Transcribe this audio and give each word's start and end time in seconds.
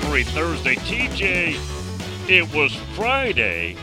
every 0.00 0.24
Thursday. 0.24 0.76
TJ, 0.76 1.56
it 2.28 2.54
was 2.54 2.74
Friday 2.94 3.76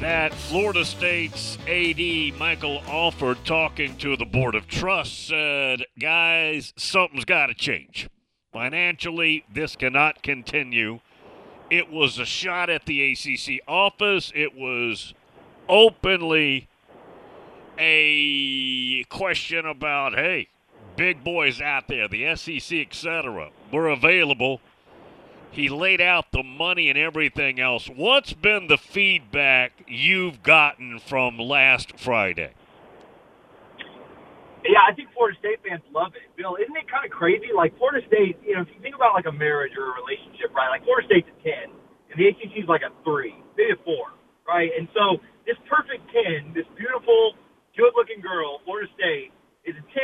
that 0.00 0.34
Florida 0.34 0.84
State's 0.84 1.56
AD 1.68 2.38
Michael 2.38 2.82
Alford 2.86 3.38
talking 3.44 3.96
to 3.98 4.16
the 4.16 4.24
Board 4.24 4.54
of 4.54 4.66
Trust 4.66 5.28
said, 5.28 5.84
guys, 5.98 6.72
something's 6.76 7.24
got 7.24 7.46
to 7.46 7.54
change. 7.54 8.08
Financially, 8.52 9.44
this 9.52 9.76
cannot 9.76 10.22
continue. 10.22 11.00
It 11.70 11.90
was 11.90 12.18
a 12.18 12.26
shot 12.26 12.70
at 12.70 12.86
the 12.86 13.12
ACC 13.12 13.60
office. 13.66 14.32
It 14.34 14.56
was 14.56 15.14
openly 15.68 16.68
a 17.78 19.04
question 19.04 19.66
about, 19.66 20.14
hey, 20.14 20.48
big 20.96 21.24
boys 21.24 21.60
out 21.60 21.88
there, 21.88 22.08
the 22.08 22.34
SEC, 22.36 22.78
etc., 22.78 23.50
were 23.72 23.88
available. 23.88 24.60
He 25.50 25.68
laid 25.68 26.00
out 26.00 26.32
the 26.32 26.42
money 26.42 26.90
and 26.90 26.98
everything 26.98 27.60
else. 27.60 27.86
What's 27.86 28.32
been 28.32 28.66
the 28.66 28.78
feedback 28.78 29.72
you've 29.86 30.42
gotten 30.42 30.98
from 30.98 31.38
last 31.38 31.98
Friday? 31.98 32.52
Yeah, 34.64 34.80
I 34.88 34.96
think 34.96 35.12
Florida 35.12 35.36
State 35.38 35.60
fans 35.60 35.84
love 35.92 36.16
it. 36.16 36.24
Bill, 36.40 36.56
isn't 36.56 36.72
it 36.72 36.88
kind 36.88 37.04
of 37.04 37.12
crazy? 37.12 37.52
Like 37.52 37.76
Florida 37.76 38.00
State, 38.08 38.40
you 38.40 38.56
know, 38.56 38.64
if 38.64 38.72
you 38.72 38.80
think 38.80 38.96
about 38.96 39.12
like 39.12 39.28
a 39.28 39.36
marriage 39.36 39.76
or 39.76 39.92
a 39.92 39.94
relationship, 40.00 40.56
right? 40.56 40.72
Like 40.72 40.82
Florida 40.88 41.04
State's 41.04 41.28
a 41.28 41.36
ten, 41.44 41.68
and 42.08 42.16
the 42.16 42.32
ACC 42.32 42.64
is 42.64 42.68
like 42.68 42.80
a 42.80 42.88
three, 43.04 43.36
maybe 43.60 43.76
a 43.76 43.80
four, 43.84 44.16
right? 44.48 44.72
And 44.72 44.88
so 44.96 45.20
this 45.44 45.60
perfect 45.68 46.08
ten, 46.08 46.56
this 46.56 46.64
beautiful, 46.80 47.36
good-looking 47.76 48.24
girl, 48.24 48.64
Florida 48.64 48.88
State, 48.96 49.33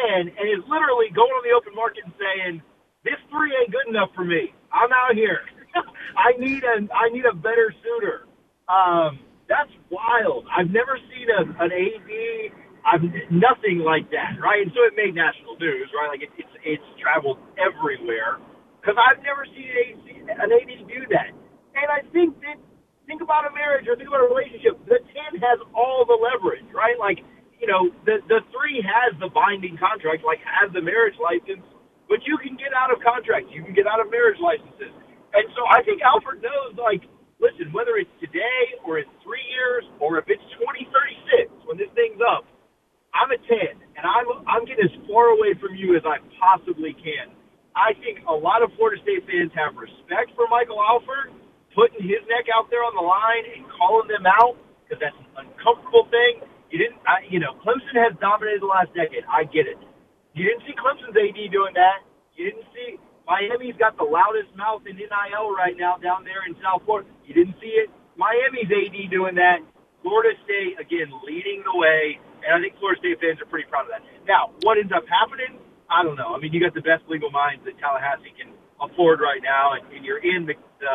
10 0.08 0.32
and 0.32 0.46
is 0.48 0.64
literally 0.70 1.12
going 1.12 1.32
on 1.34 1.42
the 1.44 1.54
open 1.56 1.74
market 1.76 2.04
and 2.06 2.14
saying, 2.16 2.62
this 3.04 3.18
three 3.30 3.52
ain't 3.56 3.72
good 3.72 3.88
enough 3.90 4.10
for 4.14 4.24
me. 4.24 4.54
I'm 4.72 4.90
out 4.92 5.14
here. 5.14 5.42
I 6.18 6.34
need 6.38 6.64
a 6.64 6.86
I 6.92 7.10
need 7.10 7.26
a 7.26 7.34
better 7.36 7.74
suitor. 7.84 8.26
Um, 8.68 9.20
that's 9.48 9.70
wild. 9.90 10.46
I've 10.50 10.70
never 10.70 10.98
seen 11.10 11.28
a, 11.30 11.42
an 11.64 11.70
AD. 11.72 12.10
I've 12.86 13.04
nothing 13.30 13.80
like 13.84 14.10
that, 14.12 14.38
right? 14.42 14.62
And 14.62 14.72
so 14.74 14.82
it 14.86 14.94
made 14.96 15.14
national 15.14 15.56
news, 15.60 15.90
right? 15.94 16.10
Like 16.10 16.22
it, 16.26 16.32
it's 16.38 16.54
it's 16.64 16.88
traveled 17.00 17.38
everywhere 17.60 18.38
because 18.80 18.98
I've 18.98 19.22
never 19.24 19.46
seen 19.54 19.68
an 19.70 19.78
AD, 20.34 20.40
an 20.46 20.50
AD 20.52 20.72
do 20.88 21.00
that. 21.14 21.30
And 21.78 21.88
I 21.90 22.02
think 22.12 22.38
that 22.42 22.58
think 23.06 23.22
about 23.22 23.46
a 23.48 23.52
marriage 23.54 23.86
or 23.88 23.96
think 23.96 24.08
about 24.10 24.24
a 24.26 24.30
relationship. 24.30 24.78
The 24.90 25.00
ten 25.14 25.40
has 25.40 25.58
all 25.74 26.04
the 26.06 26.18
leverage, 26.18 26.66
right? 26.74 26.98
Like 26.98 27.22
you 27.60 27.68
know, 27.68 27.90
the 28.08 28.18
the 28.28 28.40
three 28.52 28.80
has 28.82 29.14
the 29.20 29.30
binding 29.30 29.78
contract, 29.78 30.24
like 30.26 30.40
has 30.44 30.72
the 30.74 30.82
marriage 30.82 31.16
license, 31.22 31.64
but 32.10 32.24
you 32.26 32.38
can 32.40 32.56
get 32.58 32.72
out 32.74 32.90
of 32.90 32.98
contracts, 33.04 33.52
you 33.54 33.62
can 33.62 33.74
get 33.76 33.86
out 33.86 34.00
of 34.00 34.10
marriage 34.10 34.40
licenses, 34.42 34.92
and 35.36 35.46
so 35.54 35.62
I 35.70 35.84
think 35.84 36.02
Alford 36.02 36.42
knows, 36.42 36.74
like, 36.80 37.04
listen, 37.38 37.70
whether 37.76 37.96
it's 38.00 38.12
today 38.20 38.80
or 38.88 38.98
it's 38.98 39.10
three 39.22 39.44
years 39.52 39.84
or 40.00 40.18
if 40.18 40.26
it's 40.32 40.44
2036 40.58 41.52
when 41.68 41.78
this 41.78 41.92
thing's 41.94 42.20
up, 42.24 42.44
I'm 43.14 43.30
a 43.32 43.38
10, 43.40 43.80
and 43.96 44.04
I'm 44.04 44.26
I'm 44.48 44.64
getting 44.66 44.84
as 44.88 44.96
far 45.08 45.32
away 45.36 45.54
from 45.60 45.76
you 45.76 45.96
as 45.96 46.04
I 46.04 46.20
possibly 46.40 46.92
can. 46.98 47.32
I 47.76 47.94
think 48.02 48.24
a 48.26 48.34
lot 48.34 48.64
of 48.64 48.72
Florida 48.76 48.98
State 49.04 49.24
fans 49.28 49.52
have 49.54 49.76
respect 49.78 50.34
for 50.34 50.48
Michael 50.50 50.82
Alford 50.82 51.32
putting 51.76 52.02
his 52.02 52.24
neck 52.26 52.50
out 52.50 52.66
there 52.72 52.82
on 52.82 52.96
the 52.98 53.04
line 53.04 53.44
and 53.54 53.62
calling 53.78 54.08
them 54.10 54.26
out 54.26 54.58
because 54.84 54.98
that's 55.00 55.16
an 55.20 55.46
uncomfortable 55.46 56.08
thing. 56.10 56.42
Didn't, 56.80 57.04
I, 57.04 57.28
you 57.28 57.44
know, 57.44 57.52
Clemson 57.60 57.92
has 58.00 58.16
dominated 58.24 58.64
the 58.64 58.72
last 58.72 58.88
decade. 58.96 59.28
I 59.28 59.44
get 59.44 59.68
it. 59.68 59.76
You 60.32 60.48
didn't 60.48 60.64
see 60.64 60.72
Clemson's 60.80 61.12
AD 61.12 61.36
doing 61.52 61.76
that. 61.76 62.08
You 62.40 62.48
didn't 62.48 62.68
see 62.72 62.96
Miami's 63.28 63.76
got 63.76 64.00
the 64.00 64.08
loudest 64.08 64.56
mouth 64.56 64.88
in 64.88 64.96
NIL 64.96 65.52
right 65.52 65.76
now 65.76 66.00
down 66.00 66.24
there 66.24 66.48
in 66.48 66.56
South 66.64 66.82
Florida. 66.88 67.10
You 67.28 67.36
didn't 67.36 67.60
see 67.60 67.76
it. 67.76 67.92
Miami's 68.16 68.72
AD 68.72 68.96
doing 69.12 69.36
that. 69.36 69.60
Florida 70.00 70.32
State 70.48 70.80
again 70.80 71.12
leading 71.28 71.60
the 71.68 71.76
way, 71.76 72.16
and 72.42 72.56
I 72.56 72.58
think 72.64 72.80
Florida 72.80 72.98
State 73.04 73.20
fans 73.20 73.38
are 73.44 73.50
pretty 73.52 73.68
proud 73.68 73.84
of 73.86 73.92
that. 73.92 74.02
Now, 74.24 74.56
what 74.64 74.80
ends 74.80 74.96
up 74.96 75.04
happening? 75.06 75.60
I 75.92 76.02
don't 76.02 76.16
know. 76.16 76.32
I 76.32 76.40
mean, 76.40 76.56
you 76.56 76.62
got 76.64 76.72
the 76.74 76.82
best 76.82 77.04
legal 77.12 77.30
minds 77.30 77.62
that 77.68 77.76
Tallahassee 77.78 78.32
can 78.34 78.56
afford 78.80 79.20
right 79.20 79.44
now, 79.44 79.76
and, 79.76 79.84
and 79.92 80.02
you're 80.06 80.24
in 80.24 80.48
the, 80.48 80.56
the 80.80 80.94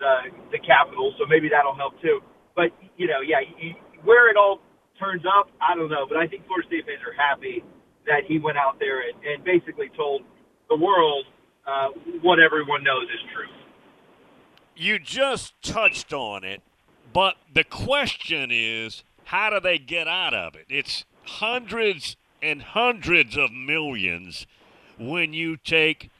the 0.00 0.12
the 0.56 0.60
capital, 0.64 1.14
so 1.20 1.28
maybe 1.28 1.52
that'll 1.52 1.76
help 1.76 2.00
too. 2.00 2.20
But 2.56 2.72
you 2.96 3.06
know, 3.06 3.20
yeah, 3.20 3.44
you, 3.44 3.76
where 4.02 4.30
it 4.32 4.36
all 4.40 4.64
turns 4.98 5.22
up, 5.26 5.50
I 5.60 5.74
don't 5.74 5.90
know. 5.90 6.06
But 6.08 6.18
I 6.18 6.26
think 6.26 6.46
Florida 6.46 6.68
State 6.68 6.86
fans 6.86 7.00
are 7.06 7.14
happy 7.14 7.62
that 8.06 8.24
he 8.26 8.38
went 8.38 8.56
out 8.56 8.78
there 8.78 9.00
and, 9.00 9.14
and 9.24 9.44
basically 9.44 9.90
told 9.96 10.22
the 10.68 10.76
world 10.76 11.26
uh, 11.66 11.88
what 12.22 12.38
everyone 12.38 12.82
knows 12.84 13.04
is 13.04 13.20
true. 13.34 13.46
You 14.76 14.98
just 14.98 15.54
touched 15.62 16.12
on 16.12 16.44
it, 16.44 16.62
but 17.12 17.36
the 17.52 17.64
question 17.64 18.50
is 18.52 19.02
how 19.24 19.50
do 19.50 19.60
they 19.60 19.78
get 19.78 20.06
out 20.06 20.34
of 20.34 20.54
it? 20.54 20.66
It's 20.68 21.04
hundreds 21.24 22.16
and 22.42 22.62
hundreds 22.62 23.36
of 23.36 23.50
millions 23.50 24.46
when 24.98 25.32
you 25.32 25.56
take 25.56 26.10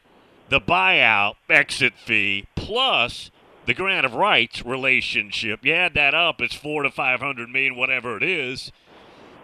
the 0.49 0.61
buyout 0.61 1.35
exit 1.49 1.95
fee 1.95 2.47
plus 2.57 3.31
the 3.67 3.75
grant 3.75 4.07
of 4.07 4.15
rights 4.15 4.65
relationship, 4.65 5.65
you 5.65 5.73
add 5.75 5.95
that 5.95 6.15
up, 6.15 6.41
it's 6.41 6.55
four 6.55 6.83
to 6.83 6.91
five 6.91 7.21
hundred 7.21 7.51
million, 7.51 7.77
whatever 7.77 8.17
it 8.17 8.23
is. 8.23 8.73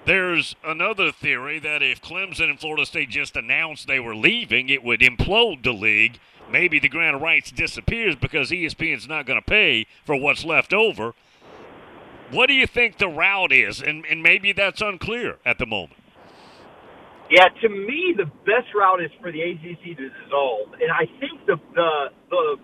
There's 0.05 0.57
another 0.65 1.13
theory 1.13 1.61
that 1.61 1.83
if 1.83 2.03
Clemson 2.03 2.51
and 2.51 2.59
Florida 2.59 2.85
State 2.87 3.11
just 3.11 3.37
announced 3.37 3.87
they 3.87 4.01
were 4.01 4.17
leaving, 4.17 4.69
it 4.69 4.83
would 4.83 5.01
implode 5.01 5.63
the 5.63 5.73
league. 5.73 6.19
Maybe 6.51 6.81
the 6.81 6.89
grant 6.89 7.15
of 7.15 7.23
rights 7.23 7.53
disappears 7.53 8.17
because 8.17 8.51
ESPN's 8.51 9.07
not 9.07 9.27
going 9.27 9.39
to 9.41 9.45
pay 9.45 9.87
for 10.05 10.17
what's 10.17 10.45
left 10.45 10.73
over. 10.73 11.15
What 12.31 12.47
do 12.49 12.55
you 12.55 12.67
think 12.67 12.99
the 12.99 13.09
route 13.09 13.53
is? 13.53 13.81
And, 13.81 14.05
and 14.07 14.23
maybe 14.23 14.53
that's 14.53 14.81
unclear 14.81 15.39
at 15.45 15.59
the 15.59 15.67
moment. 15.67 16.01
Yeah, 17.31 17.49
to 17.63 17.69
me, 17.69 18.15
the 18.17 18.27
best 18.45 18.75
route 18.75 19.03
is 19.03 19.11
for 19.21 19.33
the 19.33 19.41
ACC 19.41 19.97
to 19.97 20.09
dissolve, 20.11 20.75
and 20.75 20.91
I 20.93 21.07
think 21.19 21.47
the 21.47 21.57
the 21.75 21.91
the 22.29 22.57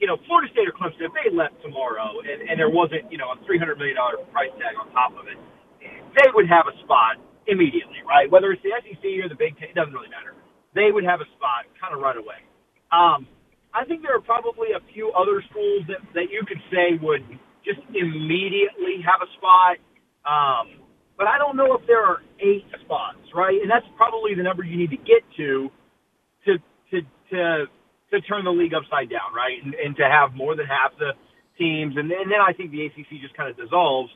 you 0.00 0.06
know, 0.06 0.16
Florida 0.26 0.50
State 0.52 0.68
or 0.68 0.74
Clemson, 0.76 1.04
if 1.08 1.12
they 1.16 1.30
left 1.32 1.56
tomorrow 1.62 2.20
and, 2.20 2.48
and 2.48 2.56
there 2.60 2.70
wasn't, 2.70 3.08
you 3.12 3.18
know, 3.18 3.32
a 3.32 3.38
$300 3.48 3.78
million 3.78 3.96
price 4.32 4.52
tag 4.60 4.76
on 4.80 4.90
top 4.92 5.16
of 5.16 5.28
it, 5.28 5.38
they 6.16 6.28
would 6.34 6.48
have 6.48 6.66
a 6.68 6.74
spot 6.84 7.16
immediately, 7.46 8.02
right? 8.06 8.30
Whether 8.30 8.52
it's 8.52 8.62
the 8.62 8.74
SEC 8.82 9.04
or 9.24 9.28
the 9.28 9.38
Big 9.38 9.56
Ten, 9.58 9.70
it 9.70 9.76
doesn't 9.76 9.94
really 9.94 10.10
matter. 10.12 10.34
They 10.74 10.92
would 10.92 11.04
have 11.04 11.20
a 11.20 11.28
spot 11.38 11.68
kind 11.80 11.94
of 11.94 12.00
right 12.02 12.16
away. 12.16 12.40
Um, 12.92 13.26
I 13.74 13.84
think 13.84 14.02
there 14.02 14.16
are 14.16 14.24
probably 14.24 14.72
a 14.76 14.82
few 14.92 15.12
other 15.12 15.42
schools 15.50 15.84
that, 15.88 16.00
that 16.14 16.28
you 16.32 16.44
could 16.48 16.60
say 16.72 16.96
would 17.00 17.24
just 17.64 17.80
immediately 17.92 19.00
have 19.04 19.20
a 19.24 19.30
spot. 19.38 19.76
Um, 20.24 20.82
but 21.18 21.26
I 21.28 21.38
don't 21.38 21.56
know 21.56 21.74
if 21.74 21.86
there 21.86 22.04
are 22.04 22.20
eight 22.40 22.64
spots, 22.84 23.20
right? 23.34 23.58
And 23.60 23.70
that's 23.70 23.86
probably 23.96 24.34
the 24.34 24.42
number 24.42 24.64
you 24.64 24.76
need 24.76 24.90
to 24.90 25.00
get 25.00 25.24
to 25.38 25.70
to 26.46 26.58
to 26.92 26.96
to 27.32 27.66
to 28.10 28.20
turn 28.22 28.44
the 28.44 28.50
league 28.54 28.74
upside 28.74 29.10
down, 29.10 29.34
right? 29.34 29.58
And, 29.62 29.74
and 29.74 29.96
to 29.96 30.04
have 30.04 30.34
more 30.34 30.54
than 30.54 30.66
half 30.66 30.92
the 30.98 31.12
teams, 31.58 31.96
and, 31.96 32.10
and 32.12 32.30
then 32.30 32.40
I 32.40 32.52
think 32.52 32.70
the 32.70 32.84
ACC 32.86 33.20
just 33.20 33.36
kind 33.36 33.50
of 33.50 33.56
dissolves. 33.56 34.10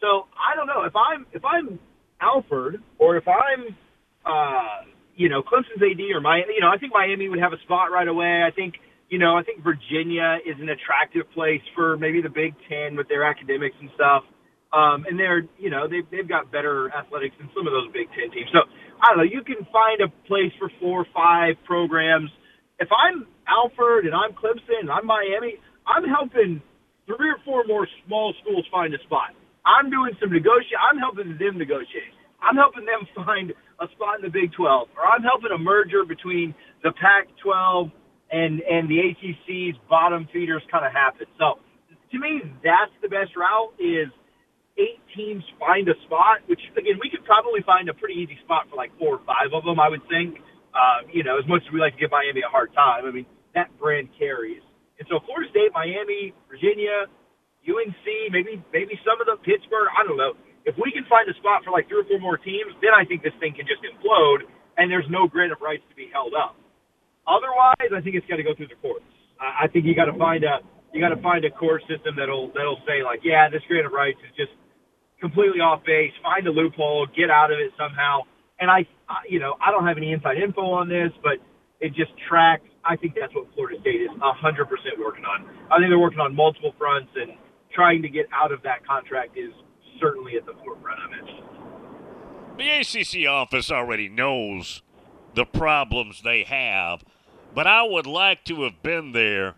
So 0.00 0.26
I 0.34 0.56
don't 0.56 0.66
know 0.66 0.84
if 0.84 0.94
I'm 0.96 1.26
if 1.32 1.44
I'm 1.44 1.78
Alford 2.20 2.82
or 2.98 3.16
if 3.16 3.24
I'm 3.28 3.76
uh, 4.24 4.88
you 5.14 5.28
know 5.28 5.42
Clemson's 5.42 5.80
AD 5.80 6.00
or 6.14 6.20
Miami. 6.20 6.54
You 6.54 6.60
know, 6.60 6.72
I 6.72 6.78
think 6.78 6.92
Miami 6.92 7.28
would 7.28 7.40
have 7.40 7.52
a 7.52 7.60
spot 7.64 7.90
right 7.92 8.08
away. 8.08 8.42
I 8.46 8.50
think 8.50 8.74
you 9.08 9.18
know 9.18 9.36
I 9.36 9.42
think 9.42 9.62
Virginia 9.62 10.38
is 10.44 10.56
an 10.60 10.68
attractive 10.68 11.30
place 11.32 11.62
for 11.74 11.96
maybe 11.96 12.20
the 12.20 12.32
Big 12.32 12.54
Ten 12.68 12.96
with 12.96 13.08
their 13.08 13.24
academics 13.24 13.76
and 13.80 13.90
stuff. 13.94 14.24
Um, 14.72 15.06
and 15.08 15.16
they're, 15.18 15.46
you 15.56 15.70
know, 15.70 15.88
they've, 15.88 16.04
they've 16.10 16.28
got 16.28 16.50
better 16.50 16.90
athletics 16.92 17.36
than 17.38 17.48
some 17.56 17.66
of 17.66 17.72
those 17.72 17.86
Big 17.94 18.10
Ten 18.12 18.28
teams. 18.34 18.50
So, 18.52 18.66
I 19.00 19.14
don't 19.14 19.24
know, 19.24 19.30
you 19.30 19.40
can 19.40 19.64
find 19.72 20.02
a 20.02 20.10
place 20.26 20.52
for 20.58 20.68
four 20.80 21.06
or 21.06 21.08
five 21.14 21.54
programs 21.64 22.28
if 22.78 22.88
I'm 22.92 23.26
Alford 23.48 24.04
and 24.04 24.14
I'm 24.14 24.32
Clemson 24.36 24.84
and 24.84 24.90
I'm 24.90 25.06
Miami, 25.06 25.56
I'm 25.86 26.04
helping 26.04 26.60
three 27.06 27.30
or 27.30 27.40
four 27.44 27.64
more 27.66 27.88
small 28.06 28.34
schools 28.42 28.66
find 28.70 28.92
a 28.94 29.00
spot. 29.04 29.32
I'm 29.64 29.90
doing 29.90 30.12
some 30.20 30.30
negotiate. 30.30 30.78
I'm 30.78 30.98
helping 30.98 31.38
them 31.38 31.58
negotiate. 31.58 32.12
I'm 32.42 32.56
helping 32.56 32.84
them 32.84 33.08
find 33.24 33.52
a 33.80 33.86
spot 33.96 34.20
in 34.20 34.22
the 34.28 34.32
Big 34.32 34.52
12, 34.52 34.88
or 34.96 35.04
I'm 35.04 35.22
helping 35.22 35.50
a 35.54 35.58
merger 35.58 36.04
between 36.04 36.54
the 36.82 36.92
Pac-12 36.92 37.92
and 38.26 38.58
and 38.66 38.90
the 38.90 38.98
ACC's 38.98 39.78
bottom 39.88 40.26
feeders 40.32 40.62
kind 40.70 40.84
of 40.84 40.90
happen. 40.90 41.30
So, 41.38 41.62
to 42.10 42.16
me, 42.18 42.42
that's 42.58 42.90
the 42.98 43.08
best 43.08 43.30
route. 43.38 43.70
Is 43.78 44.10
eight 44.76 44.98
teams 45.14 45.46
find 45.62 45.86
a 45.88 45.94
spot, 46.10 46.42
which 46.50 46.58
again 46.74 46.98
we 46.98 47.08
could 47.08 47.24
probably 47.24 47.62
find 47.62 47.88
a 47.88 47.94
pretty 47.94 48.18
easy 48.18 48.36
spot 48.42 48.66
for 48.68 48.74
like 48.76 48.90
four 48.98 49.22
or 49.22 49.22
five 49.22 49.54
of 49.54 49.62
them, 49.62 49.78
I 49.78 49.88
would 49.88 50.02
think. 50.10 50.42
Uh, 50.76 51.08
you 51.08 51.24
know, 51.24 51.40
as 51.40 51.48
much 51.48 51.64
as 51.64 51.72
we 51.72 51.80
like 51.80 51.96
to 51.96 52.00
give 52.00 52.12
Miami 52.12 52.44
a 52.44 52.52
hard 52.52 52.68
time, 52.76 53.08
I 53.08 53.10
mean, 53.10 53.24
that 53.56 53.72
brand 53.80 54.12
carries. 54.20 54.60
And 55.00 55.08
so 55.08 55.24
Florida 55.24 55.48
State, 55.48 55.72
Miami, 55.72 56.36
Virginia, 56.52 57.08
UNC, 57.64 58.06
maybe 58.28 58.60
maybe 58.72 58.94
some 59.00 59.16
of 59.16 59.26
the 59.26 59.40
Pittsburgh, 59.40 59.88
I 59.96 60.04
don't 60.04 60.20
know. 60.20 60.36
If 60.68 60.76
we 60.76 60.92
can 60.92 61.08
find 61.08 61.24
a 61.32 61.34
spot 61.40 61.64
for 61.64 61.72
like 61.72 61.88
three 61.88 62.04
or 62.04 62.08
four 62.08 62.20
more 62.20 62.36
teams, 62.36 62.76
then 62.84 62.92
I 62.92 63.08
think 63.08 63.24
this 63.24 63.34
thing 63.40 63.56
can 63.56 63.64
just 63.64 63.80
implode 63.80 64.44
and 64.76 64.92
there's 64.92 65.08
no 65.08 65.26
grant 65.26 65.52
of 65.52 65.60
rights 65.64 65.82
to 65.88 65.96
be 65.96 66.12
held 66.12 66.36
up. 66.36 66.56
Otherwise, 67.24 67.90
I 67.90 68.00
think 68.04 68.14
it's 68.14 68.28
got 68.28 68.36
to 68.36 68.46
go 68.46 68.54
through 68.54 68.68
the 68.68 68.78
courts. 68.78 69.08
I, 69.40 69.64
I 69.64 69.72
think 69.72 69.88
you 69.88 69.96
got 69.96 70.12
to 70.12 70.16
find 70.16 70.44
a 70.44 70.60
you 70.94 71.00
got 71.02 71.12
to 71.12 71.20
find 71.20 71.44
a 71.44 71.50
court 71.50 71.82
system 71.90 72.16
that'll 72.16 72.52
that'll 72.54 72.80
say 72.86 73.02
like, 73.02 73.20
yeah, 73.24 73.48
this 73.50 73.64
creative 73.66 73.92
rights 73.92 74.20
is 74.22 74.32
just 74.36 74.52
completely 75.20 75.58
off 75.60 75.82
base. 75.84 76.12
Find 76.22 76.46
a 76.46 76.52
loophole, 76.52 77.06
get 77.16 77.28
out 77.28 77.50
of 77.50 77.58
it 77.58 77.72
somehow. 77.76 78.28
And 78.58 78.70
I, 78.70 78.86
I 79.08 79.20
you 79.28 79.38
know, 79.38 79.56
I 79.64 79.70
don't 79.70 79.86
have 79.86 79.96
any 79.96 80.12
inside 80.12 80.38
info 80.38 80.62
on 80.62 80.88
this, 80.88 81.10
but 81.22 81.38
it 81.80 81.94
just 81.94 82.12
tracks. 82.28 82.64
I 82.84 82.96
think 82.96 83.14
that's 83.18 83.34
what 83.34 83.52
Florida 83.54 83.80
State 83.80 84.02
is 84.02 84.10
100% 84.10 84.20
working 84.98 85.24
on. 85.24 85.44
I 85.70 85.78
think 85.78 85.90
they're 85.90 85.98
working 85.98 86.20
on 86.20 86.34
multiple 86.34 86.74
fronts, 86.78 87.10
and 87.16 87.32
trying 87.74 88.02
to 88.02 88.08
get 88.08 88.26
out 88.32 88.52
of 88.52 88.62
that 88.62 88.86
contract 88.86 89.36
is 89.36 89.52
certainly 90.00 90.36
at 90.36 90.46
the 90.46 90.54
forefront 90.64 91.00
of 91.04 91.12
it. 91.12 91.46
The 92.58 92.70
ACC 92.80 93.28
office 93.28 93.70
already 93.70 94.08
knows 94.08 94.82
the 95.34 95.44
problems 95.44 96.22
they 96.22 96.44
have, 96.44 97.04
but 97.54 97.66
I 97.66 97.82
would 97.82 98.06
like 98.06 98.44
to 98.44 98.62
have 98.62 98.82
been 98.82 99.12
there 99.12 99.54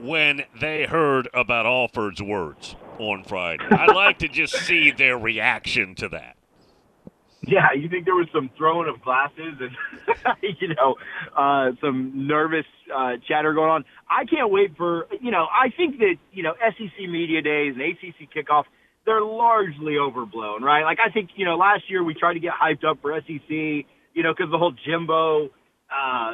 when 0.00 0.44
they 0.60 0.86
heard 0.86 1.28
about 1.32 1.66
Alford's 1.66 2.20
words 2.20 2.74
on 2.98 3.24
Friday. 3.24 3.64
I'd 3.70 3.94
like 3.94 4.18
to 4.18 4.28
just 4.28 4.54
see 4.54 4.90
their 4.90 5.16
reaction 5.16 5.94
to 5.96 6.08
that. 6.10 6.35
Yeah, 7.46 7.72
you 7.76 7.88
think 7.88 8.04
there 8.04 8.14
was 8.14 8.26
some 8.34 8.50
throwing 8.58 8.88
of 8.88 9.00
glasses 9.02 9.54
and 9.60 9.70
you 10.60 10.74
know 10.74 10.96
uh, 11.36 11.70
some 11.80 12.26
nervous 12.26 12.66
uh, 12.94 13.12
chatter 13.26 13.54
going 13.54 13.70
on. 13.70 13.84
I 14.10 14.24
can't 14.24 14.50
wait 14.50 14.76
for 14.76 15.06
you 15.20 15.30
know. 15.30 15.46
I 15.46 15.70
think 15.76 15.98
that 15.98 16.16
you 16.32 16.42
know 16.42 16.54
SEC 16.60 17.08
media 17.08 17.42
days 17.42 17.74
and 17.74 17.82
ACC 17.82 18.28
kickoff 18.34 18.64
they're 19.06 19.22
largely 19.22 19.96
overblown, 19.96 20.64
right? 20.64 20.82
Like 20.82 20.98
I 21.04 21.10
think 21.10 21.30
you 21.36 21.44
know 21.44 21.56
last 21.56 21.84
year 21.88 22.02
we 22.02 22.14
tried 22.14 22.34
to 22.34 22.40
get 22.40 22.52
hyped 22.52 22.84
up 22.84 22.98
for 23.00 23.18
SEC, 23.20 23.48
you 23.48 23.86
know, 24.22 24.34
because 24.36 24.50
the 24.50 24.58
whole 24.58 24.74
Jimbo. 24.84 25.50
Uh, 25.86 26.32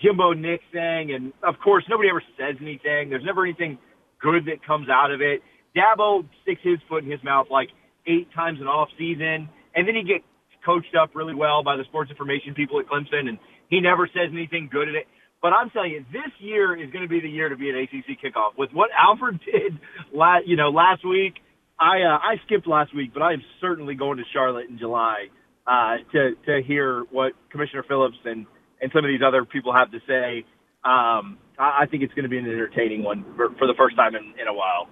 Jimbo 0.00 0.32
Nick 0.34 0.60
thing, 0.72 1.12
and 1.12 1.32
of 1.42 1.56
course 1.62 1.84
nobody 1.88 2.08
ever 2.08 2.22
says 2.38 2.56
anything. 2.60 3.10
There's 3.10 3.24
never 3.24 3.44
anything 3.44 3.78
good 4.20 4.46
that 4.46 4.64
comes 4.64 4.88
out 4.88 5.10
of 5.10 5.20
it. 5.20 5.42
Dabo 5.76 6.24
sticks 6.42 6.60
his 6.62 6.78
foot 6.88 7.04
in 7.04 7.10
his 7.10 7.22
mouth 7.24 7.48
like 7.50 7.68
eight 8.06 8.28
times 8.32 8.60
in 8.60 8.66
off 8.66 8.88
season, 8.98 9.48
and 9.74 9.88
then 9.88 9.94
he 9.94 10.02
gets 10.02 10.24
coached 10.64 10.94
up 11.00 11.10
really 11.14 11.34
well 11.34 11.62
by 11.62 11.76
the 11.76 11.84
sports 11.84 12.10
information 12.10 12.54
people 12.54 12.80
at 12.80 12.86
Clemson, 12.86 13.28
and 13.28 13.38
he 13.68 13.80
never 13.80 14.06
says 14.06 14.30
anything 14.32 14.68
good 14.70 14.88
at 14.88 14.94
it. 14.94 15.06
But 15.42 15.52
I'm 15.52 15.70
telling 15.70 15.92
you, 15.92 16.04
this 16.12 16.30
year 16.38 16.76
is 16.76 16.90
going 16.90 17.02
to 17.02 17.08
be 17.08 17.20
the 17.20 17.28
year 17.28 17.48
to 17.48 17.56
be 17.56 17.70
an 17.70 17.76
ACC 17.76 18.20
kickoff. 18.20 18.58
With 18.58 18.70
what 18.72 18.90
Alford 18.96 19.40
did, 19.44 19.78
last, 20.12 20.46
you 20.46 20.56
know, 20.56 20.68
last 20.68 21.04
week, 21.04 21.34
I 21.78 22.02
uh, 22.02 22.18
I 22.18 22.36
skipped 22.44 22.66
last 22.66 22.94
week, 22.94 23.12
but 23.14 23.22
I 23.22 23.32
am 23.32 23.42
certainly 23.60 23.94
going 23.94 24.18
to 24.18 24.24
Charlotte 24.32 24.68
in 24.68 24.78
July 24.78 25.28
uh, 25.66 25.96
to 26.12 26.34
to 26.46 26.62
hear 26.66 27.04
what 27.10 27.32
Commissioner 27.50 27.84
Phillips 27.88 28.18
and 28.24 28.46
and 28.82 28.90
some 28.94 29.04
of 29.04 29.08
these 29.08 29.22
other 29.26 29.44
people 29.44 29.72
have 29.72 29.90
to 29.90 29.98
say. 30.06 30.44
Um, 30.84 31.38
I, 31.58 31.82
I 31.82 31.86
think 31.90 32.02
it's 32.02 32.14
going 32.14 32.24
to 32.24 32.28
be 32.28 32.38
an 32.38 32.46
entertaining 32.46 33.02
one 33.02 33.24
for, 33.36 33.50
for 33.58 33.66
the 33.66 33.74
first 33.76 33.96
time 33.96 34.14
in, 34.14 34.34
in 34.40 34.48
a 34.48 34.54
while. 34.54 34.88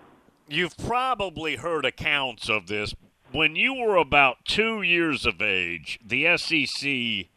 You've 0.48 0.76
probably 0.76 1.56
heard 1.56 1.84
accounts 1.84 2.48
of 2.48 2.66
this. 2.66 2.94
When 3.32 3.56
you 3.56 3.74
were 3.74 3.96
about 3.96 4.44
two 4.44 4.82
years 4.82 5.26
of 5.26 5.42
age, 5.42 6.00
the 6.04 6.36
SEC 6.36 7.28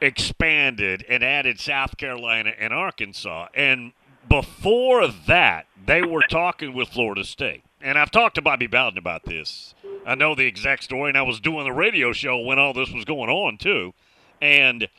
expanded 0.00 1.04
and 1.08 1.22
added 1.22 1.60
South 1.60 1.96
Carolina 1.96 2.52
and 2.58 2.72
Arkansas. 2.72 3.48
And 3.54 3.92
before 4.28 5.06
that, 5.08 5.66
they 5.86 6.02
were 6.02 6.24
talking 6.28 6.74
with 6.74 6.88
Florida 6.88 7.24
State. 7.24 7.62
And 7.80 7.98
I've 7.98 8.10
talked 8.10 8.34
to 8.36 8.42
Bobby 8.42 8.66
Bowden 8.66 8.98
about 8.98 9.24
this. 9.24 9.74
I 10.06 10.14
know 10.14 10.34
the 10.34 10.46
exact 10.46 10.84
story, 10.84 11.10
and 11.10 11.18
I 11.18 11.22
was 11.22 11.38
doing 11.38 11.64
the 11.64 11.72
radio 11.72 12.12
show 12.12 12.38
when 12.38 12.58
all 12.58 12.72
this 12.72 12.90
was 12.90 13.04
going 13.04 13.30
on, 13.30 13.58
too. 13.58 13.94
And– 14.40 14.88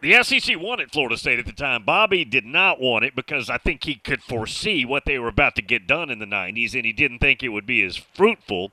the 0.00 0.22
SEC 0.22 0.58
wanted 0.60 0.92
Florida 0.92 1.16
State 1.16 1.38
at 1.38 1.46
the 1.46 1.52
time. 1.52 1.84
Bobby 1.84 2.24
did 2.24 2.44
not 2.44 2.80
want 2.80 3.04
it 3.04 3.16
because 3.16 3.50
I 3.50 3.58
think 3.58 3.84
he 3.84 3.96
could 3.96 4.22
foresee 4.22 4.84
what 4.84 5.04
they 5.04 5.18
were 5.18 5.28
about 5.28 5.56
to 5.56 5.62
get 5.62 5.86
done 5.86 6.10
in 6.10 6.18
the 6.18 6.26
90s, 6.26 6.74
and 6.74 6.84
he 6.84 6.92
didn't 6.92 7.18
think 7.18 7.42
it 7.42 7.48
would 7.48 7.66
be 7.66 7.82
as 7.82 7.96
fruitful 7.96 8.72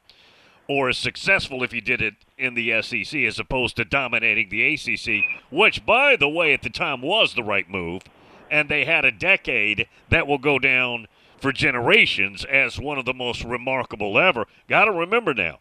or 0.68 0.89
as 0.89 0.98
successful 0.98 1.63
if 1.63 1.72
he 1.72 1.81
did 1.81 2.01
it 2.01 2.16
in 2.38 2.54
the 2.54 2.81
SEC 2.81 3.19
as 3.22 3.39
opposed 3.39 3.75
to 3.75 3.86
dominating 3.86 4.50
the 4.50 4.74
ACC, 4.74 5.24
which, 5.51 5.86
by 5.86 6.16
the 6.16 6.30
way, 6.30 6.54
at 6.54 6.62
the 6.62 6.69
time 6.69 7.01
was 7.01 7.33
the 7.33 7.44
right 7.44 7.69
move. 7.69 8.04
And 8.50 8.69
they 8.69 8.86
had 8.86 9.06
a 9.06 9.12
decade 9.12 9.88
that 10.10 10.27
will 10.27 10.38
go 10.38 10.60
down 10.60 11.07
for 11.39 11.51
generations 11.51 12.45
as 12.45 12.80
one 12.80 12.98
of 12.98 13.06
the 13.06 13.13
most 13.13 13.44
remarkable 13.44 14.18
ever. 14.18 14.45
Got 14.68 14.86
to 14.86 14.92
remember 14.92 15.33
now, 15.33 15.60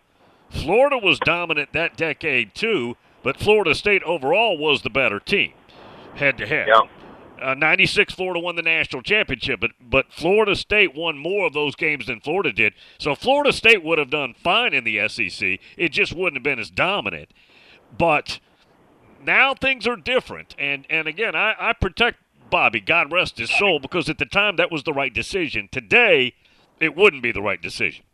Florida 0.50 0.98
was 0.98 1.18
dominant 1.18 1.72
that 1.72 1.96
decade 1.96 2.54
too, 2.54 2.96
but 3.24 3.38
Florida 3.38 3.74
State 3.74 4.04
overall 4.04 4.56
was 4.56 4.82
the 4.82 4.90
better 4.90 5.18
team, 5.18 5.54
head 6.14 6.38
to 6.38 6.46
head. 6.46 6.68
Uh, 7.42 7.54
96 7.54 8.14
Florida 8.14 8.38
won 8.38 8.54
the 8.54 8.62
national 8.62 9.02
championship, 9.02 9.58
but, 9.58 9.72
but 9.80 10.12
Florida 10.12 10.54
State 10.54 10.94
won 10.94 11.18
more 11.18 11.46
of 11.46 11.52
those 11.52 11.74
games 11.74 12.06
than 12.06 12.20
Florida 12.20 12.52
did. 12.52 12.74
So 12.98 13.16
Florida 13.16 13.52
State 13.52 13.82
would 13.82 13.98
have 13.98 14.10
done 14.10 14.34
fine 14.34 14.72
in 14.72 14.84
the 14.84 15.08
SEC. 15.08 15.58
It 15.76 15.88
just 15.88 16.14
wouldn't 16.14 16.36
have 16.36 16.42
been 16.44 16.60
as 16.60 16.70
dominant. 16.70 17.30
But 17.96 18.38
now 19.24 19.54
things 19.54 19.86
are 19.86 19.96
different. 19.96 20.54
And, 20.58 20.86
and 20.88 21.08
again, 21.08 21.34
I, 21.34 21.54
I 21.58 21.72
protect 21.72 22.18
Bobby, 22.50 22.80
God 22.80 23.10
rest 23.12 23.38
his 23.38 23.50
soul, 23.50 23.80
because 23.80 24.08
at 24.08 24.18
the 24.18 24.26
time 24.26 24.56
that 24.56 24.70
was 24.70 24.84
the 24.84 24.92
right 24.92 25.12
decision. 25.12 25.68
Today, 25.72 26.34
it 26.78 26.96
wouldn't 26.96 27.22
be 27.22 27.32
the 27.32 27.42
right 27.42 27.60
decision. 27.60 28.04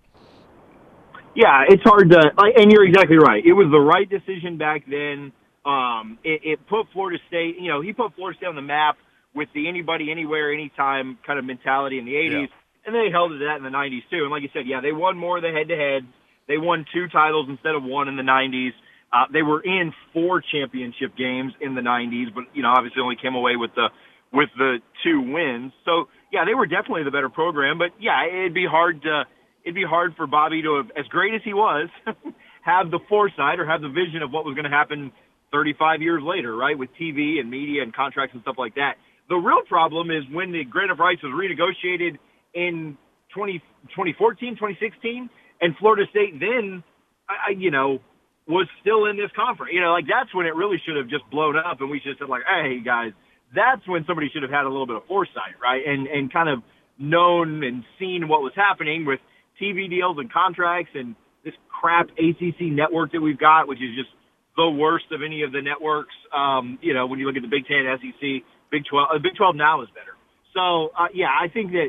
Yeah, 1.35 1.65
it's 1.69 1.83
hard 1.85 2.11
to, 2.11 2.33
and 2.57 2.73
you're 2.73 2.85
exactly 2.85 3.17
right. 3.17 3.45
It 3.45 3.53
was 3.53 3.71
the 3.71 3.81
right 3.81 4.09
decision 4.09 4.59
back 4.59 4.83
then. 4.89 5.33
Um, 5.65 6.19
it, 6.25 6.41
it 6.45 6.59
put 6.69 6.87
Florida 6.93 7.19
State, 7.29 7.57
you 7.61 7.69
know, 7.69 7.81
he 7.81 7.93
put 7.93 8.15
Florida 8.15 8.37
State 8.37 8.47
on 8.49 8.57
the 8.57 8.63
map 8.63 8.97
with 9.35 9.49
the 9.55 9.69
anybody, 9.69 10.11
anywhere, 10.11 10.53
anytime 10.53 11.19
kind 11.27 11.39
of 11.39 11.45
mentality 11.45 11.99
in 11.99 12.05
the 12.05 12.15
80s. 12.15 12.31
Yeah. 12.31 12.47
And 12.87 12.95
they 12.95 13.13
held 13.13 13.33
it 13.33 13.39
to 13.39 13.45
that 13.45 13.59
in 13.59 13.63
the 13.63 13.71
90s 13.71 14.03
too. 14.11 14.23
And 14.23 14.31
like 14.31 14.43
you 14.43 14.49
said, 14.53 14.67
yeah, 14.67 14.81
they 14.81 14.93
won 14.93 15.17
more 15.17 15.37
of 15.37 15.43
the 15.43 15.53
head 15.53 15.69
to 15.69 15.77
head. 15.77 16.03
They 16.49 16.59
won 16.59 16.85
two 16.93 17.07
titles 17.09 17.47
instead 17.49 17.75
of 17.75 17.85
one 17.85 18.09
in 18.09 18.17
the 18.17 18.27
90s. 18.27 18.73
Uh, 19.13 19.27
they 19.33 19.43
were 19.43 19.61
in 19.61 19.93
four 20.13 20.41
championship 20.41 21.17
games 21.17 21.53
in 21.61 21.75
the 21.75 21.81
90s, 21.81 22.35
but 22.35 22.45
you 22.55 22.63
know, 22.63 22.71
obviously 22.71 23.03
only 23.03 23.17
came 23.21 23.35
away 23.35 23.57
with 23.57 23.71
the 23.75 23.89
with 24.33 24.49
the 24.57 24.79
two 25.05 25.21
wins. 25.21 25.73
So 25.85 26.09
yeah, 26.33 26.45
they 26.45 26.55
were 26.55 26.67
definitely 26.67 27.05
the 27.05 27.11
better 27.11 27.29
program. 27.29 27.79
But 27.79 27.91
yeah, 28.01 28.27
it'd 28.27 28.55
be 28.55 28.67
hard 28.67 29.03
to 29.03 29.25
it'd 29.65 29.75
be 29.75 29.85
hard 29.85 30.15
for 30.17 30.27
Bobby 30.27 30.63
to 30.63 30.77
have, 30.77 30.91
as 30.97 31.07
great 31.09 31.35
as 31.35 31.41
he 31.45 31.55
was, 31.55 31.89
have 32.63 32.91
the 32.91 33.01
foresight 33.09 33.59
or 33.59 33.67
have 33.67 33.81
the 33.81 33.89
vision 33.89 34.23
of 34.23 34.31
what 34.31 34.45
was 34.45 34.55
going 34.55 34.65
to 34.65 34.71
happen 34.71 35.13
35 35.53 36.03
years 36.03 36.23
later, 36.25 36.55
right? 36.55 36.79
With 36.79 36.91
TV 37.01 37.41
and 37.41 37.51
media 37.51 37.83
and 37.83 37.95
contracts 37.95 38.35
and 38.35 38.43
stuff 38.43 38.57
like 38.59 38.75
that. 38.75 38.95
The 39.29 39.37
real 39.37 39.63
problem 39.69 40.11
is 40.11 40.25
when 40.33 40.53
the 40.53 40.65
grant 40.65 40.91
of 40.91 40.99
rights 40.99 41.23
was 41.23 41.33
renegotiated 41.33 42.19
in 42.55 42.97
20, 43.35 43.59
2014, 43.95 44.55
2016, 44.55 45.31
and 45.61 45.77
Florida 45.79 46.05
State 46.11 46.41
then, 46.41 46.83
I, 47.29 47.53
you 47.57 47.71
know, 47.71 48.01
was 48.49 48.67
still 48.81 49.07
in 49.07 49.17
this 49.17 49.31
conference. 49.37 49.73
You 49.73 49.81
know, 49.81 49.93
like 49.93 50.07
that's 50.11 50.35
when 50.35 50.47
it 50.47 50.55
really 50.55 50.83
should 50.85 50.97
have 50.97 51.09
just 51.09 51.23
blown 51.31 51.57
up, 51.57 51.81
and 51.81 51.91
we 51.91 52.01
should 52.01 52.19
have 52.19 52.27
said 52.27 52.29
like, 52.29 52.43
hey 52.43 52.81
guys, 52.85 53.13
that's 53.55 53.87
when 53.87 54.05
somebody 54.07 54.29
should 54.33 54.43
have 54.43 54.51
had 54.51 54.65
a 54.65 54.73
little 54.73 54.87
bit 54.87 54.97
of 54.97 55.07
foresight, 55.07 55.55
right? 55.63 55.83
And 55.87 56.07
and 56.07 56.33
kind 56.33 56.49
of 56.49 56.63
known 56.99 57.63
and 57.63 57.85
seen 57.99 58.29
what 58.29 58.43
was 58.43 58.53
happening 58.55 59.07
with 59.07 59.21
TV 59.61 59.89
deals 59.89 60.17
and 60.19 60.33
contracts 60.33 60.91
and 60.95 61.15
this 61.45 61.55
crap 61.69 62.09
ACC 62.19 62.73
network 62.73 63.13
that 63.13 63.21
we've 63.21 63.39
got, 63.39 63.69
which 63.69 63.79
is 63.79 63.95
just 63.97 64.11
the 64.57 64.69
worst 64.71 65.07
of 65.13 65.23
any 65.25 65.43
of 65.43 65.53
the 65.53 65.63
networks. 65.63 66.15
Um, 66.35 66.79
you 66.83 66.95
know, 66.95 67.07
when 67.07 67.19
you 67.19 67.27
look 67.27 67.37
at 67.37 67.43
the 67.43 67.53
Big 67.53 67.67
Ten, 67.67 67.85
SEC, 67.87 68.45
Big 68.71 68.83
Twelve, 68.91 69.09
uh, 69.15 69.19
Big 69.19 69.37
Twelve 69.37 69.57
now 69.57 69.83
is 69.83 69.89
better. 69.95 70.17
So 70.55 70.91
uh, 70.99 71.09
yeah, 71.15 71.31
I 71.31 71.49
think 71.49 71.73
that 71.73 71.89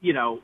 you 0.00 0.12
know, 0.12 0.40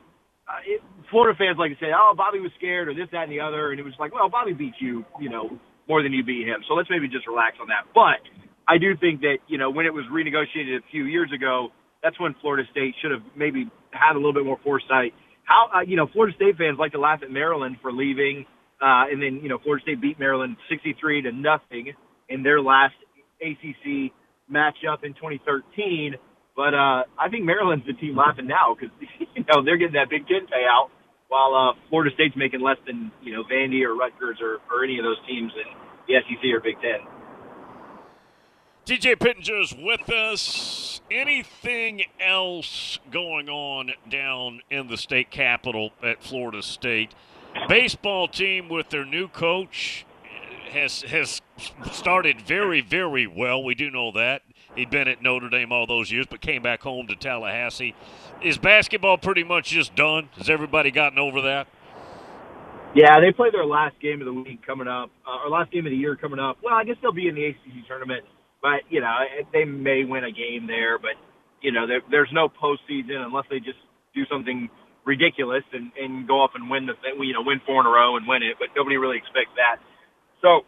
uh, 0.47 0.63
it, 0.65 0.81
Florida 1.11 1.37
fans 1.37 1.57
like 1.59 1.71
to 1.71 1.79
say, 1.79 1.91
oh, 1.95 2.13
Bobby 2.15 2.39
was 2.39 2.51
scared 2.57 2.87
or 2.87 2.93
this, 2.93 3.07
that, 3.11 3.23
and 3.27 3.31
the 3.31 3.39
other, 3.39 3.71
and 3.71 3.79
it 3.79 3.83
was 3.83 3.93
like, 3.99 4.13
well, 4.13 4.29
Bobby 4.29 4.53
beat 4.53 4.73
you, 4.79 5.05
you 5.19 5.29
know, 5.29 5.49
more 5.87 6.01
than 6.01 6.13
you 6.13 6.23
beat 6.23 6.47
him. 6.47 6.63
So 6.67 6.73
let's 6.73 6.89
maybe 6.89 7.07
just 7.07 7.27
relax 7.27 7.57
on 7.61 7.67
that. 7.67 7.87
But 7.93 8.23
I 8.67 8.77
do 8.77 8.95
think 8.97 9.21
that 9.21 9.39
you 9.47 9.57
know 9.57 9.69
when 9.69 9.85
it 9.85 9.93
was 9.93 10.05
renegotiated 10.11 10.77
a 10.77 10.85
few 10.91 11.05
years 11.05 11.31
ago, 11.33 11.69
that's 12.03 12.19
when 12.19 12.35
Florida 12.41 12.67
State 12.71 12.95
should 13.01 13.11
have 13.11 13.23
maybe 13.35 13.69
had 13.91 14.13
a 14.13 14.19
little 14.19 14.33
bit 14.33 14.45
more 14.45 14.59
foresight 14.63 15.13
how 15.49 15.69
uh, 15.73 15.81
you 15.81 15.97
know 15.97 16.07
Florida 16.13 16.35
State 16.35 16.57
fans 16.57 16.77
like 16.77 16.93
to 16.93 17.01
laugh 17.01 17.19
at 17.23 17.31
Maryland 17.31 17.77
for 17.81 17.91
leaving, 17.91 18.45
uh, 18.79 19.09
and 19.09 19.21
then 19.21 19.41
you 19.41 19.49
know 19.49 19.57
Florida 19.57 19.81
State 19.81 19.99
beat 19.99 20.19
Maryland 20.19 20.55
63 20.69 21.23
to 21.23 21.31
nothing 21.33 21.93
in 22.29 22.43
their 22.43 22.61
last 22.61 22.93
ACC 23.41 24.13
matchup 24.45 25.01
in 25.03 25.17
2013. 25.17 26.13
But 26.55 26.73
uh, 26.77 27.09
I 27.17 27.29
think 27.31 27.45
Maryland's 27.45 27.85
the 27.87 27.93
team 27.93 28.15
laughing 28.15 28.45
now 28.45 28.77
because 28.77 28.93
you 29.35 29.43
know 29.49 29.65
they're 29.65 29.77
getting 29.81 29.97
that 29.97 30.09
Big 30.13 30.29
Ten 30.29 30.45
payout, 30.45 30.93
while 31.27 31.57
uh, 31.57 31.73
Florida 31.89 32.13
State's 32.13 32.37
making 32.37 32.61
less 32.61 32.77
than 32.85 33.11
you 33.25 33.33
know 33.33 33.41
Vandy 33.43 33.81
or 33.81 33.97
Rutgers 33.97 34.37
or, 34.41 34.61
or 34.69 34.85
any 34.85 34.99
of 34.99 35.03
those 35.03 35.19
teams 35.25 35.51
in 35.57 35.67
the 36.07 36.21
SEC 36.21 36.45
or 36.53 36.61
Big 36.61 36.77
Ten. 36.77 37.01
TJ 38.89 39.19
Pittenger's 39.19 39.75
with 39.77 40.09
us. 40.09 40.99
Anything 41.11 42.05
else 42.19 42.97
going 43.11 43.47
on 43.47 43.91
down 44.09 44.61
in 44.71 44.87
the 44.87 44.97
state 44.97 45.29
capital 45.29 45.91
at 46.01 46.23
Florida 46.23 46.63
State? 46.63 47.13
Baseball 47.67 48.27
team 48.27 48.67
with 48.67 48.89
their 48.89 49.05
new 49.05 49.27
coach 49.27 50.07
has 50.71 51.03
has 51.03 51.39
started 51.91 52.41
very 52.41 52.81
very 52.81 53.27
well. 53.27 53.63
We 53.63 53.75
do 53.75 53.91
know 53.91 54.11
that. 54.13 54.41
He'd 54.73 54.89
been 54.89 55.07
at 55.07 55.21
Notre 55.21 55.49
Dame 55.49 55.71
all 55.71 55.85
those 55.85 56.11
years, 56.11 56.25
but 56.27 56.41
came 56.41 56.63
back 56.63 56.81
home 56.81 57.05
to 57.09 57.15
Tallahassee. 57.15 57.93
Is 58.41 58.57
basketball 58.57 59.19
pretty 59.19 59.43
much 59.43 59.69
just 59.69 59.93
done? 59.93 60.29
Has 60.35 60.49
everybody 60.49 60.89
gotten 60.89 61.19
over 61.19 61.41
that? 61.41 61.67
Yeah, 62.95 63.19
they 63.19 63.31
play 63.31 63.51
their 63.51 63.67
last 63.67 63.99
game 63.99 64.19
of 64.19 64.25
the 64.25 64.33
week 64.33 64.65
coming 64.65 64.87
up, 64.87 65.11
uh, 65.27 65.45
or 65.45 65.51
last 65.51 65.71
game 65.71 65.85
of 65.85 65.91
the 65.91 65.95
year 65.95 66.15
coming 66.15 66.39
up. 66.39 66.57
Well, 66.63 66.73
I 66.73 66.85
guess 66.85 66.95
they'll 67.03 67.11
be 67.11 67.27
in 67.27 67.35
the 67.35 67.45
ACC 67.45 67.87
tournament, 67.87 68.25
but 68.61 68.87
you 68.89 69.01
know 69.01 69.15
they 69.53 69.65
may 69.65 70.03
win 70.05 70.23
a 70.23 70.31
game 70.31 70.67
there. 70.67 70.99
But 70.99 71.15
you 71.61 71.71
know 71.71 71.87
there, 71.87 72.01
there's 72.11 72.31
no 72.33 72.49
postseason 72.49 73.23
unless 73.25 73.45
they 73.49 73.59
just 73.59 73.79
do 74.15 74.23
something 74.31 74.69
ridiculous 75.05 75.63
and, 75.73 75.91
and 75.97 76.27
go 76.27 76.41
off 76.41 76.51
and 76.55 76.69
win 76.69 76.85
the 76.85 76.93
you 77.23 77.33
know 77.33 77.43
win 77.43 77.61
four 77.65 77.81
in 77.81 77.87
a 77.87 77.89
row 77.89 78.17
and 78.17 78.27
win 78.27 78.43
it. 78.43 78.57
But 78.59 78.69
nobody 78.75 78.97
really 78.97 79.17
expects 79.17 79.55
that. 79.55 79.81
So 80.41 80.65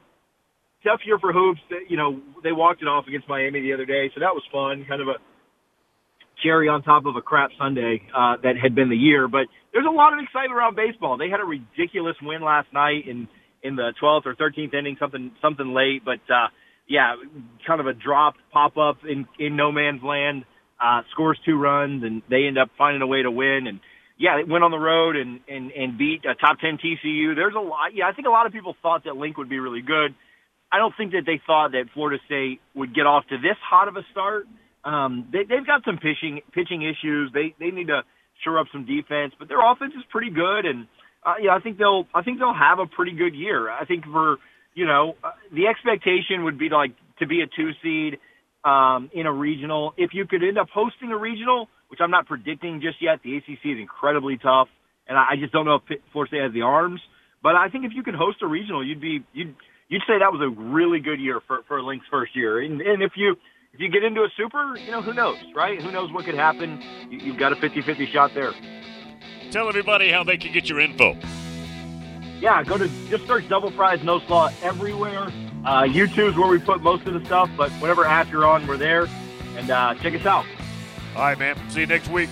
tough 0.83 1.01
year 1.05 1.19
for 1.19 1.33
hoops. 1.33 1.62
You 1.89 1.98
know 1.98 2.19
they 2.43 2.51
walked 2.51 2.81
it 2.81 2.88
off 2.88 3.07
against 3.07 3.27
Miami 3.27 3.62
the 3.62 3.74
other 3.74 3.86
day, 3.86 4.10
so 4.13 4.19
that 4.19 4.33
was 4.33 4.43
fun. 4.51 4.86
Kind 4.88 5.01
of 5.01 5.07
a 5.07 5.19
cherry 6.43 6.67
on 6.67 6.81
top 6.81 7.05
of 7.05 7.15
a 7.15 7.21
crap 7.21 7.51
sundae 7.57 8.01
uh, 8.17 8.38
that 8.43 8.57
had 8.57 8.74
been 8.74 8.89
the 8.89 8.98
year. 8.98 9.27
But 9.27 9.45
there's 9.74 9.86
a 9.86 9.93
lot 9.93 10.13
of 10.13 10.19
excitement 10.19 10.57
around 10.57 10.75
baseball. 10.75 11.17
They 11.17 11.29
had 11.29 11.39
a 11.39 11.45
ridiculous 11.45 12.15
win 12.21 12.41
last 12.41 12.67
night 12.74 13.07
in 13.07 13.27
in 13.63 13.75
the 13.75 13.93
12th 14.01 14.25
or 14.25 14.33
13th 14.36 14.74
inning, 14.74 14.98
something 15.00 15.31
something 15.41 15.74
late, 15.74 16.03
but 16.03 16.21
uh, 16.33 16.50
yeah, 16.91 17.15
kind 17.65 17.79
of 17.79 17.88
a 17.88 17.93
drop 17.93 18.36
pop 18.51 18.75
up 18.77 18.98
in 19.07 19.25
in 19.39 19.55
no 19.55 19.71
man's 19.71 20.03
land. 20.03 20.43
Uh, 20.81 21.01
scores 21.12 21.39
two 21.45 21.57
runs 21.57 22.03
and 22.03 22.21
they 22.29 22.45
end 22.48 22.57
up 22.57 22.69
finding 22.77 23.01
a 23.01 23.07
way 23.07 23.21
to 23.21 23.31
win. 23.31 23.67
And 23.67 23.79
yeah, 24.17 24.39
it 24.39 24.48
went 24.48 24.63
on 24.63 24.71
the 24.71 24.79
road 24.79 25.15
and 25.15 25.39
and 25.48 25.71
and 25.71 25.98
beat 25.98 26.25
a 26.25 26.36
top 26.36 26.60
10 26.60 26.79
TCU. 26.83 27.33
There's 27.33 27.55
a 27.55 27.63
lot. 27.63 27.95
Yeah, 27.95 28.07
I 28.07 28.13
think 28.13 28.27
a 28.27 28.31
lot 28.31 28.45
of 28.45 28.51
people 28.51 28.75
thought 28.81 29.05
that 29.05 29.15
Link 29.15 29.38
would 29.38 29.50
be 29.50 29.60
really 29.60 29.81
good. 29.81 30.13
I 30.71 30.79
don't 30.79 30.93
think 30.98 31.13
that 31.13 31.24
they 31.25 31.39
thought 31.48 31.71
that 31.71 31.86
Florida 31.93 32.21
State 32.25 32.60
would 32.75 32.93
get 32.93 33.05
off 33.05 33.24
to 33.29 33.38
this 33.38 33.57
hot 33.63 33.88
of 33.88 33.95
a 33.95 34.03
start. 34.12 34.48
Um, 34.83 35.27
they, 35.31 35.43
they've 35.48 35.65
got 35.65 35.83
some 35.86 35.95
pitching 35.98 36.41
pitching 36.51 36.81
issues. 36.81 37.31
They 37.33 37.55
they 37.57 37.71
need 37.71 37.88
to 37.88 38.01
shore 38.43 38.60
up 38.60 38.67
some 38.71 38.86
defense, 38.86 39.33
but 39.39 39.48
their 39.48 39.63
offense 39.63 39.93
is 39.95 40.03
pretty 40.12 40.31
good, 40.31 40.65
and 40.65 40.88
uh, 41.24 41.36
yeah, 41.39 41.55
I 41.55 41.62
think 41.62 41.77
they'll 41.77 42.05
I 42.13 42.21
think 42.24 42.39
they'll 42.39 42.57
have 42.57 42.79
a 42.79 42.88
pretty 42.88 43.13
good 43.13 43.36
year. 43.36 43.69
I 43.69 43.86
think 43.86 44.03
for 44.05 44.38
you 44.74 44.86
know 44.86 45.16
uh, 45.24 45.32
the 45.51 45.68
expectation 45.68 46.44
would 46.46 46.58
be 46.58 46.70
like 46.70 46.92
to 47.20 47.28
be 47.28 47.42
a 47.42 47.48
two 47.48 47.72
seed 47.84 48.20
um, 48.63 49.10
in 49.13 49.25
a 49.25 49.32
regional. 49.32 49.94
If 49.98 50.12
you 50.13 50.25
could 50.25 50.44
end 50.44 50.58
up 50.58 50.70
hosting 50.74 51.12
a 51.12 51.18
regional, 51.18 51.68
which 51.90 52.00
I'm 52.01 52.12
not 52.12 52.28
predicting 52.28 52.82
just 52.82 53.01
yet, 53.01 53.20
the 53.24 53.38
ACC 53.38 53.66
is 53.66 53.80
incredibly 53.80 54.38
tough, 54.38 54.68
and 55.08 55.18
I, 55.18 55.36
just 55.40 55.54
don't 55.54 55.66
know 55.66 55.82
if 55.88 56.00
Florida 56.12 56.30
State 56.30 56.42
has 56.44 56.54
the 56.54 56.62
arms. 56.62 57.01
But 57.44 57.56
I 57.56 57.70
think 57.70 57.86
if 57.86 57.92
you 57.94 58.04
could 58.04 58.16
host 58.16 58.38
a 58.42 58.48
regional, 58.48 58.86
you'd 58.86 59.01
be 59.01 59.24
you'd 59.34 59.56
you'd 59.90 60.04
say 60.08 60.20
that 60.20 60.32
was 60.32 60.42
a 60.42 60.62
really 60.62 61.00
good 61.00 61.20
year 61.20 61.42
for 61.48 61.62
for 61.68 61.82
Link's 61.82 62.06
first 62.10 62.36
year. 62.36 62.62
And, 62.62 62.82
and 62.82 63.01
if 63.01 63.13
you 63.16 63.36
if 63.74 63.80
you 63.80 63.90
get 63.90 64.04
into 64.04 64.22
a 64.22 64.30
super, 64.36 64.78
you 64.78 64.92
know, 64.92 65.01
who 65.01 65.13
knows, 65.13 65.38
right? 65.56 65.82
Who 65.82 65.92
knows 65.92 66.12
what 66.12 66.25
could 66.25 66.36
happen? 66.36 66.82
You've 67.10 67.38
got 67.38 67.54
a 67.54 67.56
50-50 67.56 68.12
shot 68.12 68.32
there. 68.34 68.51
Tell 69.50 69.70
everybody 69.70 70.12
how 70.12 70.24
they 70.24 70.38
can 70.38 70.51
get 70.51 70.68
your 70.68 70.82
info. 70.82 71.16
Yeah, 72.41 72.63
go 72.63 72.75
to 72.77 72.89
just 73.07 73.27
search 73.27 73.48
Double 73.48 73.69
Fries 73.69 74.03
No 74.03 74.19
Slaw 74.19 74.50
everywhere. 74.63 75.27
Uh, 75.63 75.83
YouTube's 75.83 76.36
where 76.36 76.50
we 76.50 76.57
put 76.57 76.81
most 76.81 77.05
of 77.05 77.13
the 77.13 77.24
stuff, 77.25 77.51
but 77.55 77.71
whatever 77.74 78.03
app 78.03 78.31
you're 78.31 78.48
on, 78.48 78.65
we're 78.65 78.77
there. 78.77 79.07
And 79.55 79.69
uh, 79.69 79.93
check 79.95 80.15
us 80.15 80.25
out. 80.25 80.45
All 81.15 81.21
right, 81.21 81.38
man. 81.38 81.55
See 81.69 81.81
you 81.81 81.86
next 81.86 82.10
week. 82.10 82.29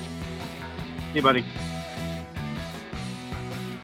See 1.12 1.18
you, 1.18 1.22
buddy. 1.22 1.46